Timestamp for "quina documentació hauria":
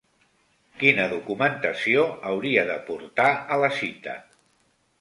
0.83-2.65